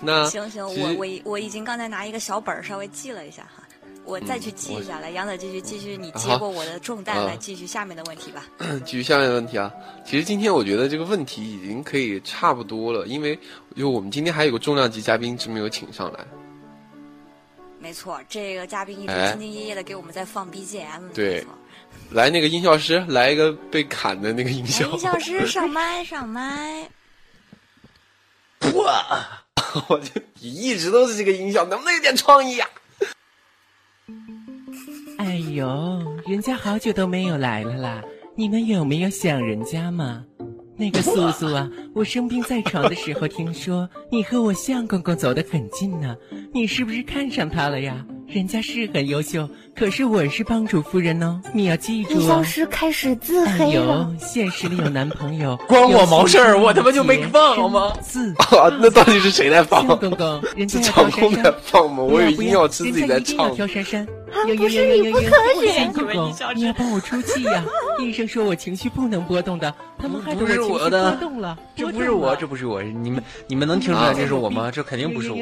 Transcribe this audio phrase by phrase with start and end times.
[0.00, 3.62] 那行行，我我已我已经刚才拿一个小本儿稍微记了一下哈，
[4.04, 5.10] 我再去记一下来。
[5.10, 8.44] 杨仔继续继续，你接过我的重担啊来继续下面的问题吧。
[8.84, 9.72] 继续下面的问题啊，
[10.04, 13.38] 其实今天我觉得这个问题已经可以差不多了，因为
[13.74, 16.24] 就我们今天还有个重量级嘉宾一直没有请上来。
[17.78, 21.10] 没错，这个嘉宾一直哎兢兢业业的给我们在放 BGM。
[21.14, 21.44] 对
[22.10, 24.90] 来，那个音效师，来一个被砍的那个音来效。
[24.90, 26.88] 音效师 上麦上麦。
[28.74, 29.35] 哇，
[29.88, 32.68] 我就一直都是这个音效，能不能有点创意啊？
[35.18, 38.02] 哎呦，人家好久都没有来了啦，
[38.36, 40.24] 你们有没有想人家嘛？
[40.78, 46.16] 那个素素啊，我生病在床的时候，听说你和我相公公走得很近呢，
[46.52, 48.04] 你是不是看上他了呀？
[48.28, 52.42] 人家是很优秀，可是我是帮主夫人哦，你要记住哦。
[52.44, 59.86] 师开始自哎黑了呦。，现实里有男朋友， 关我毛事儿我他妈就没放好吗自啊，那到底是谁在放？
[59.86, 62.02] 相公公，人家是要挑珊珊场控在放吗？
[62.02, 63.54] 我以为不要吃自己在唱。
[63.54, 64.06] 挑珊珊。
[64.32, 67.64] 啊不是你不可以相公公，你要帮我出气呀！
[68.00, 71.56] 医生说我情绪不能波动的，他们害得我情绪波动了。
[71.76, 74.70] 这不是我，这不是我，你们你们能听出来这是我吗？
[74.70, 75.38] 这肯定不是我。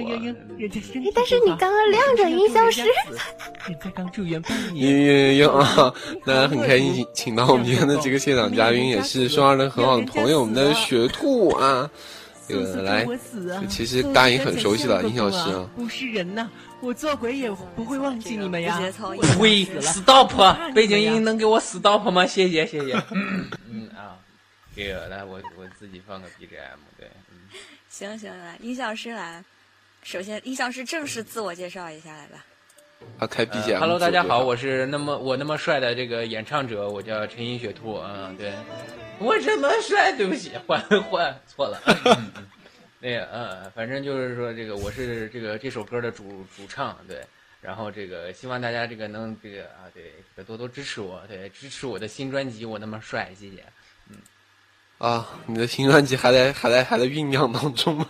[1.15, 5.49] 但是你刚刚亮着音消失，人家刚住院半嘤年。
[5.49, 5.95] 嘤嘤啊！
[6.25, 11.91] 那很开心请请到我们今天的这个现场嘉宾，也是双儿的很好的朋友，我们的雪兔啊。
[12.47, 13.07] 这个来，
[13.69, 15.69] 其实大家已经很熟悉了，音效师啊。
[15.75, 18.79] 不是人呐，我做鬼也不会忘记你们呀
[19.39, 20.33] 喂，stop！
[20.75, 22.27] 背景音能给我 stop 吗？
[22.27, 22.93] 谢谢谢谢。
[23.13, 24.19] 嗯嗯啊，
[24.77, 27.49] 这个来我我自己放个 BGM，对，嗯，
[27.89, 29.43] 行行来，音效师来。
[30.03, 32.45] 首先，音效师正式自我介绍一下来吧。
[33.19, 33.79] 他开 BGM。
[33.79, 38.53] Hello，大家好，我是那么我那么帅的这个演唱者，我叫陈音雪兔啊，对，
[39.19, 41.81] 我这么帅，对不起，换换错了。
[41.87, 42.45] 嗯嗯
[43.01, 47.21] 那个嗯，反正就是说这个我是这个这首歌的主主唱，对，
[47.61, 53.63] 然后这个希望大家这个能这个啊，对，这个多多支持我，对，支持我的新专辑《我那么帅》，谢谢。
[54.09, 54.17] 嗯
[54.99, 58.07] 啊，你的新专辑还在还在还在酝酿当中吗？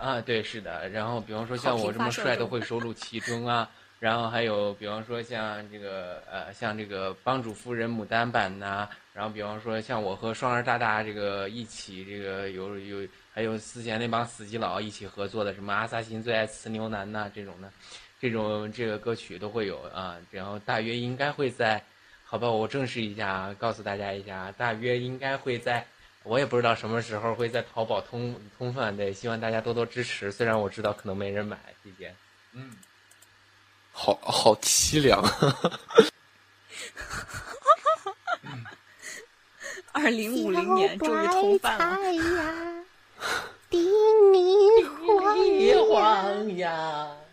[0.00, 0.88] 啊，对，是的。
[0.88, 3.68] 然后，比方说像我这么帅都会收录其中啊。
[4.04, 17.72] 然后还有，比方说像这个呃，像这个帮主夫人牡丹版呐、然后比方说像我和双儿大大这个一起，这个有有还有之前那帮死基佬一起合作的什么阿萨辛最爱吃牛腩呐、这种的，
[18.20, 20.18] 这种这个歌曲都会有啊。
[20.30, 21.82] 然后大约应该会在，
[22.26, 25.82] 好吧，我证实一下，告诉大家一下，大约应该会在。
[26.24, 30.30] 我也不知道什么时候会在淘宝通通贩对，希望大家多多支持。
[30.30, 32.14] 虽然我知道可能没人买，谢谢。
[32.52, 32.70] 嗯，
[33.96, 35.22] 好好凄凉。
[39.92, 41.96] 二零五零年终于通饭了。
[43.70, 43.80] 叮
[44.32, 44.84] 咛
[45.88, 47.23] 黄呀。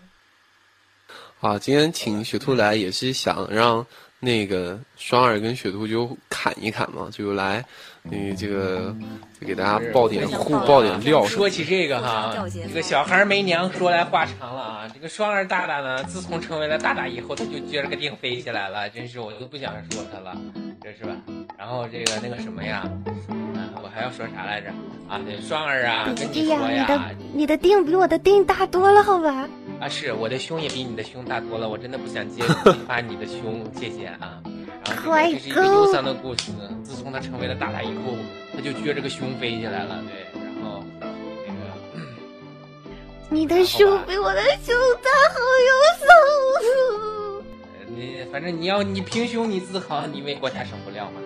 [1.42, 3.84] 啊，今天请雪兔来也是想让
[4.20, 7.66] 那个双儿跟雪兔就砍一砍嘛，就来，
[8.12, 8.96] 嗯，这个
[9.40, 11.26] 就给大家爆点互爆点料。
[11.26, 12.32] 说起这个哈，
[12.68, 14.88] 这个小孩没娘，说来话长了啊。
[14.94, 20.38] 这个双儿大大呢，自从成为了大大以后，他就撅着个腚飞起来了，真是我都不想说他了，
[20.84, 21.18] 这是吧？
[21.58, 22.88] 然后这个那个什么呀，
[23.30, 24.70] 嗯，我还要说啥来着？
[25.10, 29.50] 啊，对，双儿啊，跟你说呀你的，你的腚比我的腚大多了，好吧？
[29.82, 32.44] 啊，是我的胸也比你的胸大多了，我真的不想揭
[32.88, 34.42] 发 你的胸，谢谢啊。
[34.86, 36.52] 然后这是一个忧伤的故事，
[36.84, 38.16] 自从他成为了大大以后，
[38.54, 41.60] 他就撅着个胸飞起来了，对，然后那个。
[43.34, 47.44] 你的胸比我的胸大，好忧伤。
[47.98, 51.20] 你反正你要你平胸你自豪，你为国家省不了嘛。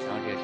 [0.00, 0.42] 然后这是吧？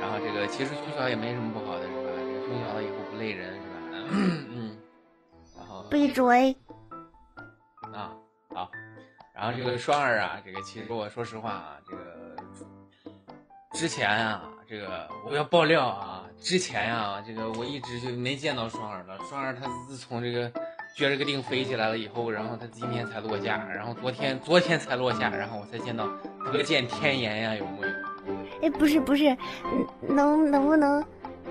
[0.00, 2.10] 然后这个其实胸小也没什么不好的，是吧？
[2.16, 3.76] 这个胸小了以后不累人，是吧？
[4.10, 4.76] 嗯。
[5.56, 6.56] 然后闭嘴。
[9.36, 12.02] 然后这个双儿啊，这个其实我说实话啊，这个
[13.74, 19.18] 之前啊，这个我要爆料啊，之前啊，这个我一直就没见到双儿了。
[19.28, 20.50] 双儿他自从这个
[20.96, 26.08] 撅着个腚飞起来了以后，然后他今天才落下，然后昨天昨天才落下，然后我才见到
[26.50, 27.90] 得见天颜呀，有木有？
[28.62, 29.28] 哎，不是不是，
[29.64, 31.04] 嗯能能不能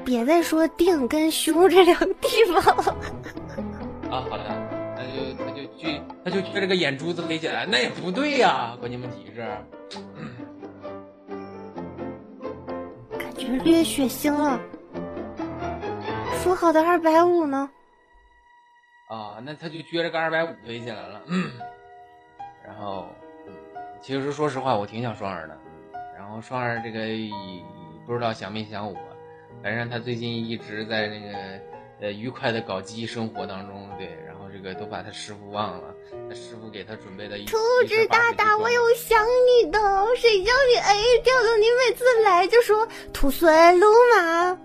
[0.03, 2.95] 别再说腚跟胸这两个地方了？
[4.09, 4.43] 啊，好的，
[6.25, 9.41] 他就撅着个眼珠子飞起来，那也不对呀，关键问题是。
[13.15, 14.59] 感觉略血腥了。
[16.41, 17.69] 说好的二百五呢？
[19.07, 21.21] 啊，那他就撅着个二百五飞起来了。
[21.27, 21.51] 嗯、
[22.65, 23.07] 然后，
[24.01, 25.53] 其实说实话，我挺想双儿的。
[25.53, 25.61] 嗯
[26.17, 26.99] 然后双儿这个
[28.07, 28.97] 不知道想没想我，
[29.61, 31.37] 反正他最近一直在那个
[32.01, 35.93] 呃愉快的搞基生活当中，对，然后这个都把他师傅忘了，
[36.29, 37.37] 他师傅给他准备的。
[37.39, 37.57] 兔
[37.87, 39.77] 子大大，我有想你的，
[40.15, 41.57] 谁叫你哎掉的？
[41.57, 44.57] 你每次来就说土孙路吗？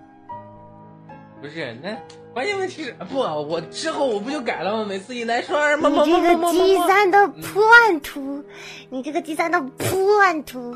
[1.42, 1.96] 不是，那
[2.32, 4.84] 关键问题是不，我之后我不就改了吗？
[4.88, 8.44] 每次一来双儿，么么么么么么，你这个计算的破案图，
[8.90, 10.72] 你这个计算的破案图。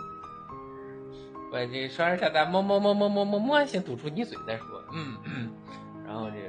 [1.52, 5.50] 我这双儿大大，么么么么么么么，先堵住你嘴再说，嗯嗯。
[6.04, 6.48] 然后这个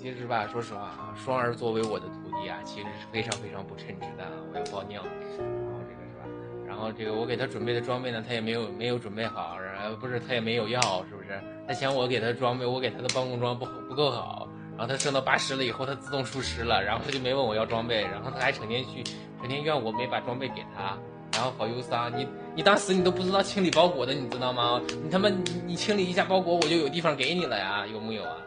[0.00, 4.24] 其实吧，说实话啊，双儿作为我的徒弟啊，其实是非常非常不称职的。
[4.50, 5.02] 我要爆尿。
[5.36, 6.24] 然后这个是吧？
[6.66, 11.38] 然后这个我给他准备的装备呢，他也没有没有准备好，呃，不是他也没有要，是不是？
[11.68, 14.48] 他嫌我给他装备，我给他的办公装不不够好。
[14.70, 19.04] 然后他升到八十了以后，他自动出师了，然后他就没问我要装备，然后他还成天去，
[19.38, 20.96] 成天怨我没把装备给他。
[21.34, 22.26] 然后好忧伤，你
[22.56, 24.80] 你当时你都不知道清理包裹的，你知道吗？
[25.04, 28.38] 你他妈你你清理一下包裹，我就有地方给你了呀，有木有啊？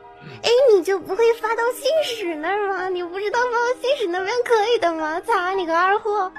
[0.41, 2.89] 哎，你就不会发到信使那儿吗？
[2.89, 5.19] 你不知道发到信使那边可以的吗？
[5.21, 6.31] 擦，你个二货！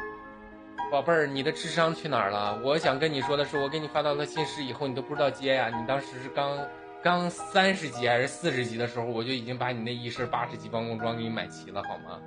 [0.90, 2.60] 宝贝儿，你的智商去哪儿了？
[2.62, 5.68] 我想跟你说的是，我给你发到了信使以后，你都不知道接呀？
[5.68, 6.58] 你当时是刚
[7.02, 12.20] 刚三十级还是四十级的时候，我就已经把你那一身八十级帮工装给你买齐了，好吗？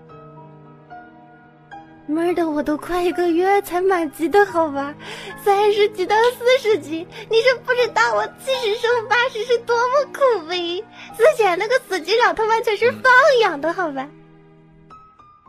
[2.08, 4.96] 妹的，我都快一个月才满级的好吧？
[5.44, 10.82] 三十级到四十级，你是不知道我七十升八十是多么苦逼。
[11.18, 13.12] 之前那个死机佬，他完全是放
[13.42, 14.08] 养的好吧？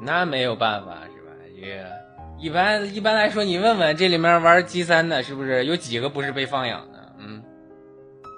[0.00, 1.30] 那没有办法是吧？
[1.54, 1.86] 也
[2.40, 7.12] 一般一般来说，你问问这里面玩 G 三的，是不是有几个不是被放养的？
[7.18, 7.40] 嗯，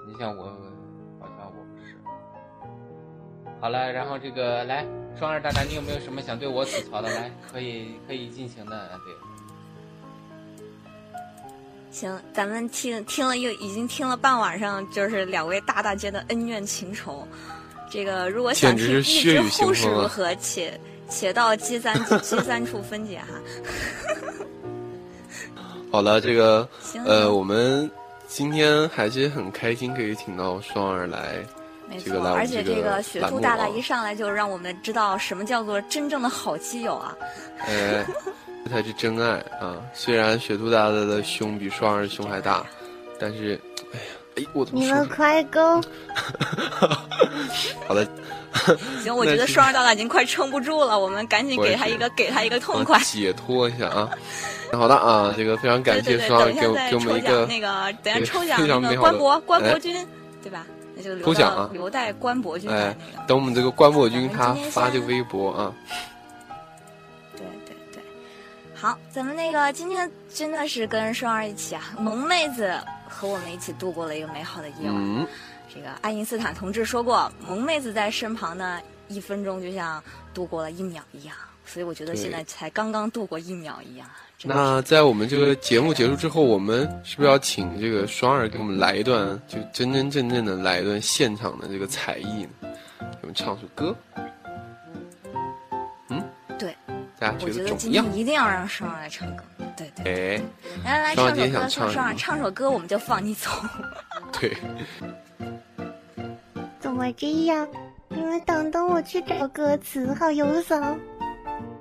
[0.07, 0.43] 你像我，
[1.19, 1.97] 好像我不是。
[3.59, 4.85] 好了，然后这个来。
[5.19, 7.09] 双儿大大，你有没有什么想对我吐槽的？
[7.09, 9.13] 来，可以可以尽情的对。
[11.91, 17.27] 行，咱们听听了又已经听了半晚上，就是两位大大间的恩怨情仇。
[17.89, 20.79] 这个如果想听预知后事如何，且
[21.09, 23.27] 且到积三积三处分解哈。
[25.91, 26.67] 好了，这个
[27.05, 27.91] 呃，我们
[28.25, 31.45] 今天还是很开心，可以请到双儿来。
[31.91, 37.13] 没错，而且这个雪兔大大一上来就让我们知道什么叫做真正的好基友啊！
[37.59, 38.05] 哎，
[38.63, 39.75] 这才是真爱啊！
[39.93, 42.65] 虽然雪兔大大的胸比双儿胸还大，
[43.19, 43.59] 但是，
[43.93, 44.03] 哎呀，
[44.37, 45.83] 哎，我怎么你们快攻！
[47.85, 48.07] 好的，
[49.03, 54.09] 行，我觉得双儿大大已经快撑不住了，我们赶紧给他一个给他一个痛快，解脱一下啊！
[54.71, 60.07] 好的啊，这个非常感谢双儿给给我们一个那个，等下抽奖那个关博关博君，
[60.41, 60.65] 对吧？
[61.23, 61.69] 抽奖啊！
[61.73, 62.95] 留待关博君哎，
[63.27, 65.73] 等我们这个关博君他发这个微博啊。
[67.35, 68.03] 对对对，
[68.75, 72.77] 好，咱们那个今天真的是跟双儿一起啊，萌妹子
[73.09, 75.27] 和我们一起度过了一个美好的夜晚。
[75.73, 80.03] 这个爱因斯坦同志说过，萌妹子在身旁呢，一分钟就像
[80.33, 81.35] 度过了一秒一样。
[81.65, 84.05] 所以我觉得现在才刚刚度过一秒一样。
[84.43, 92.69] 那在我们这个节目结束之后，我们是不是要请这个双儿给我们来一段，就真真正正的来一段现场的这个才艺呢？
[92.99, 93.95] 给我们唱首歌。
[96.09, 96.23] 嗯，
[96.57, 96.75] 对。
[97.19, 98.05] 大家觉得怎么样？
[98.15, 99.43] 一定要让双儿来唱歌。
[99.77, 100.35] 对对。
[100.35, 100.41] 哎。
[100.83, 103.49] 来来来，唱首歌，双儿唱首歌，我们就放你走。
[104.39, 104.57] 对。
[106.79, 107.67] 怎么这样？
[108.09, 110.99] 你们等等我去找歌词，好忧伤。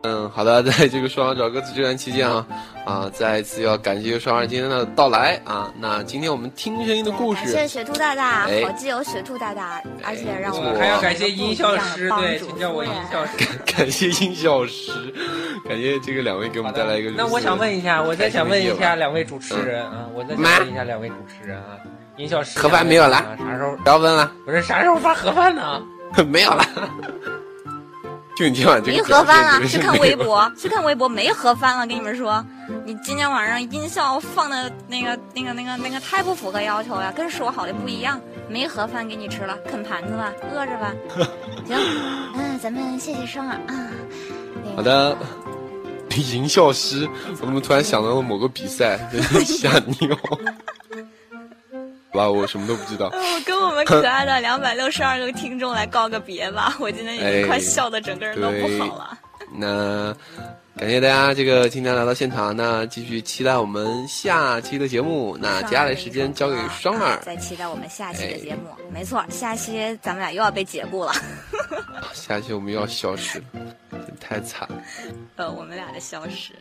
[0.03, 2.47] 嗯，好的， 在这个双儿找歌词这段期间啊，
[2.87, 5.71] 啊，再一次要感谢双儿今天的到来啊。
[5.79, 14.91] 那今天我们听声音的故事，感谢雪兔大大，好基友雪兔大大，而且让我还要感谢音效师，对，请叫我音效师，感 谢音效师，
[15.69, 17.11] 感谢这个两位给我们带来一个。
[17.11, 21.77] 那我想问一下，我再想问一下两位主持人啊，我再想问一下两位主持人啊，
[22.17, 23.77] 音效师，盒饭没有了，啥时候？
[23.77, 25.83] 不要问了，不是啥时候发盒饭呢？
[26.27, 26.65] 没有了。
[28.41, 31.87] 就你今晚这个没盒饭了，去看微博，去看微博没盒饭了。
[31.87, 32.43] 跟你们说，
[32.87, 38.19] 你今天晚上音效放的那个、那个、那个、那个太不符合要求了，跟说好的不一样。
[38.49, 40.95] 没盒饭给你吃了，啃盘子吧，饿着吧。
[41.69, 41.77] 行，
[42.35, 43.91] 嗯，咱们谢谢双儿啊。
[44.75, 45.15] 好的，
[46.33, 48.99] 营销师，我怎么突然想到了某个比赛？
[49.45, 50.39] 吓你哦。
[52.21, 53.07] 吧，我什么都不知道。
[53.15, 59.19] 我跟我们可爱的两百六十二个听众来告个别吧， 我今天已经快笑的整个人都不好了。
[59.53, 60.15] 那
[60.77, 65.37] 感谢大家这个今天来到现场，那继续期待我们下期的节目。
[65.41, 68.71] 那接下来时间交给双儿，再期待我们下期的节目。
[68.93, 71.13] 没错，下期咱们俩又要被解雇了。
[72.13, 73.45] 下期我们又要消失了，
[74.21, 74.77] 太惨了。
[75.37, 76.53] 呃，我们俩的消失。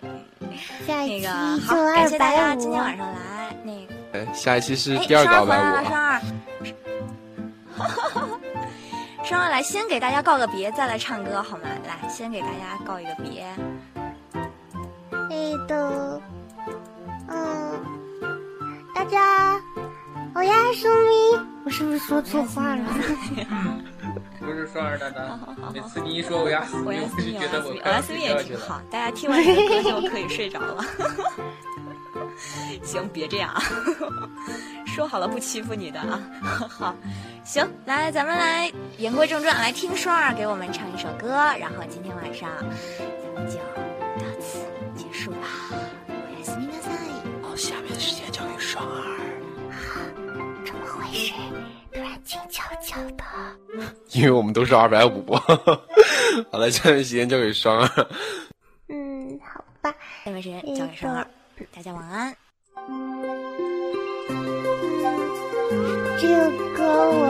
[0.87, 3.88] 下一个好，感谢大家今天晚上来那个。
[4.13, 5.63] 哎，下一期是第二个二百五。
[5.85, 6.21] 双儿，
[9.23, 11.63] 双二来先给大家告个别，再来唱歌好吗？
[11.85, 13.45] 来，先给大家告一个别。
[15.11, 16.21] 哎的，
[17.27, 17.79] 嗯，
[18.95, 19.61] 大家，
[20.33, 22.83] 我呀，书咪，我是不是说错话了？
[24.39, 25.39] 不是双儿的的，
[25.71, 28.81] 每次你一说我要死，我要死，觉得我要死也挺好。
[28.89, 30.83] 大家听完这个歌就可以睡着了。
[32.83, 33.61] 行，别这样啊，
[34.85, 36.21] 说好了不欺负你的啊。
[36.69, 36.95] 好，
[37.43, 41.27] 行，来，咱们来言归正传，来听双儿给我们唱一首歌，
[41.59, 44.59] 然后今天晚上咱们就到此
[44.95, 45.47] 结束吧。
[46.07, 46.89] 我也是米娜赛。
[47.41, 49.19] 好，下面的时间交给双儿。
[50.65, 51.33] 怎么回事？
[51.91, 53.23] 突然静悄悄的。
[54.11, 55.35] 因为我们都是二百五。
[55.35, 58.07] 好了，下面时间交给双儿。
[58.87, 59.93] 嗯，好吧。
[60.23, 61.27] 下面时间交给双儿。
[61.75, 62.33] 大家晚安。
[66.17, 67.21] 这个歌我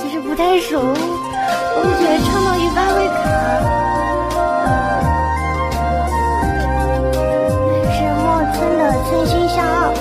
[0.00, 3.14] 其实不太熟，我觉得唱到一半会卡。
[7.92, 8.24] 是莫
[8.54, 9.92] 村的《真心笑傲》。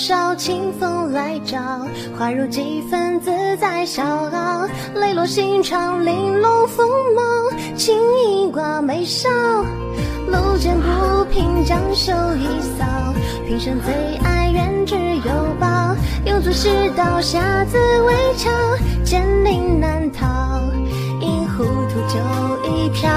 [0.00, 1.58] 少清风来照，
[2.18, 4.66] 花如几分自在逍遥。
[4.94, 9.28] 泪落心肠，玲珑锋芒，轻盈挂眉梢。
[10.26, 12.46] 路见不平，将袖一
[12.78, 12.86] 扫，
[13.46, 15.94] 平生最爱缘只有报。
[16.24, 18.50] 有座世道，下自为桥，
[19.04, 20.26] 剑灵难逃。
[21.20, 22.18] 饮糊涂酒
[22.64, 23.10] 一瓢，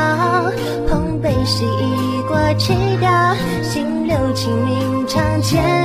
[0.89, 5.82] 碰杯时已过曲调，心留清明唱，乾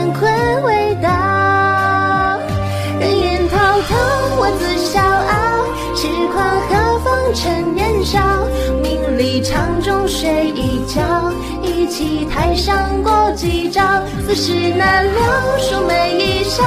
[7.38, 8.18] 趁年少。
[8.82, 13.80] 名利场中睡一觉，一起台上过几招。
[14.26, 15.22] 此事难料，
[15.58, 16.64] 舒眉一笑，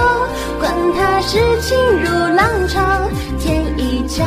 [0.59, 2.79] 管他世情如浪潮。
[3.37, 4.23] 天一角，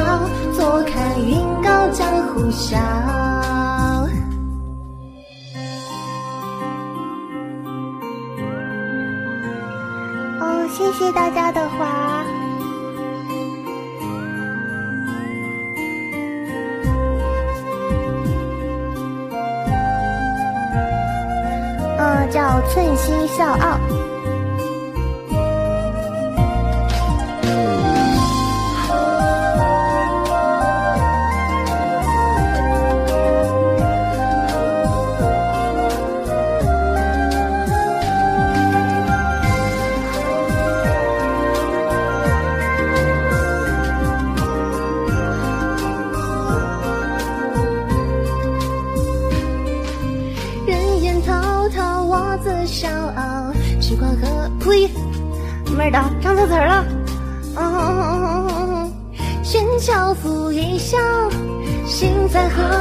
[0.53, 2.79] 坐看云高江湖笑。
[10.41, 12.44] 哦，谢谢大家的花。
[22.69, 23.79] 《寸心笑傲》。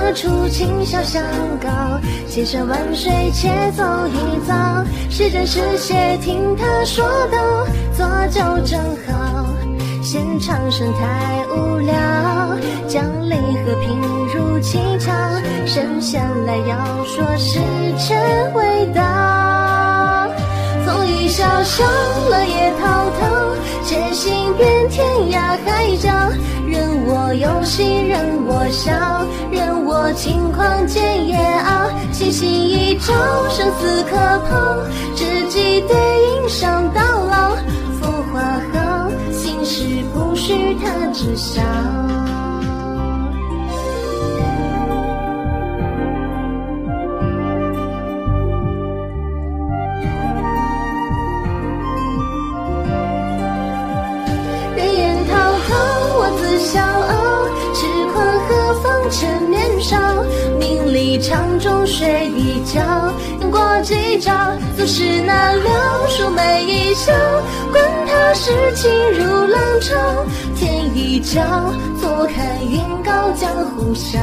[0.03, 0.49] 何处？
[0.49, 1.23] 琴箫相
[1.61, 1.69] 告，
[2.27, 4.83] 千山万水且走一遭。
[5.09, 7.65] 是真是邪，听他说道。
[7.95, 9.45] 做酒正好，
[10.01, 11.95] 现场声太无聊。
[12.85, 13.97] 将离合平
[14.35, 15.13] 如七巧，
[15.65, 17.61] 神仙来要说时
[17.97, 19.42] 辰未到。
[21.23, 21.83] 风雨潇潇，
[22.29, 26.09] 乐也滔滔，且行遍天涯海角。
[26.67, 28.91] 任我游戏任我笑，
[29.51, 31.89] 任我轻狂剑也傲。
[32.11, 33.13] 心一朝，
[33.49, 34.17] 生死可
[34.49, 34.83] 抛，
[35.15, 37.55] 知己对影上到老。
[38.01, 38.41] 浮华
[38.73, 41.61] 后，心事不须他知晓。
[61.63, 62.81] 中睡一觉。
[63.39, 64.31] 用过几招，
[64.77, 65.71] 俗事难料。
[66.09, 67.13] 舒眉一笑，
[67.71, 69.95] 管他世情如浪潮。
[70.57, 71.41] 天一角，
[72.01, 74.19] 坐看云高江湖小。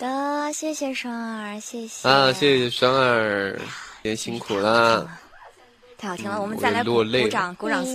[0.00, 3.54] 的，谢谢双儿，谢谢啊，谢谢双儿，
[4.02, 5.06] 今天辛苦了，
[5.98, 7.84] 太好听了，我们再来鼓鼓掌，鼓掌。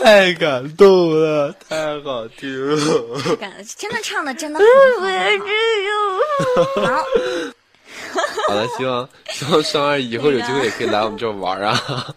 [0.00, 4.58] 太感动了，太好听了， 感真的唱的真的
[5.00, 6.96] 很好。
[6.96, 7.04] 好，
[8.48, 12.14] 好了，希望希望双儿以后有机会也可以来我们这玩啊。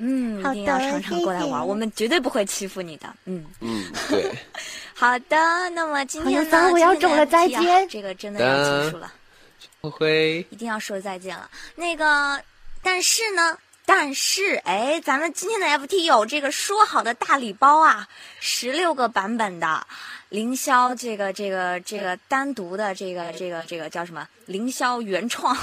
[0.00, 3.12] 嗯，一定要常常过来玩，我们绝对不会欺负你的。
[3.24, 4.30] 嗯嗯，对。
[4.98, 7.88] 好的，那么今天呢，我要走了，再见。
[7.88, 9.12] 这个真的要结束了，
[9.80, 11.48] 不会，一定要说再见了。
[11.76, 12.42] 那个，
[12.82, 18.08] 但是呢，但是，哎，咱们今天的 FT 有这个说好的大礼包啊，
[18.40, 19.86] 十六个版本的
[20.30, 24.26] 凌霄，这个这个这个单独的这个这个这个叫什么？
[24.46, 25.56] 凌霄原创。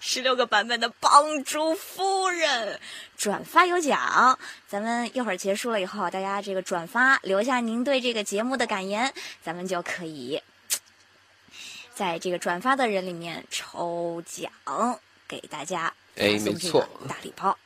[0.00, 2.80] 十六个版本的帮助夫人
[3.18, 10.42] 转发有奖，咱们一会儿结束了以后，大家这个转发留下您对这个节目的感言，咱们就可以
[11.94, 14.50] 在这个转发的人里面抽奖
[15.28, 15.92] 给大家。
[16.16, 17.56] 哎，没错，大礼包。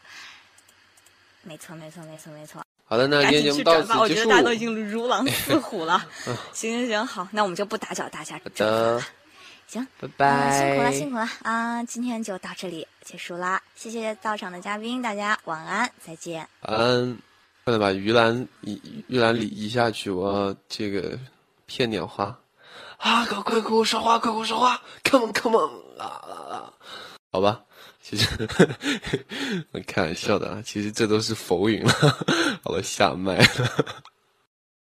[1.42, 2.64] 没错，没错，没错，没错。
[2.86, 4.00] 好的，那今天节目到此结束。
[4.00, 6.04] 我觉得大家都已经如狼似虎了。
[6.52, 8.40] 行行行，好，那我们就不打搅大家。
[9.74, 11.82] 行，拜拜，辛苦了，辛苦了啊！
[11.82, 16.48] 今天就到这里结束啦，谢谢到场的嘉宾，大家晚安，再见。
[16.62, 17.18] 晚安，
[17.64, 21.18] 快点把鱼篮移于兰里移下去，我要这个
[21.66, 22.38] 骗点花
[22.98, 23.26] 啊！
[23.26, 26.72] 快快给我说话，快给我说话，come on come on 啊！
[27.32, 27.60] 好吧，
[28.00, 28.28] 其实
[29.72, 31.92] 我 开玩笑的啊，其实这都是浮云了。
[32.62, 33.46] 好了，下麦了。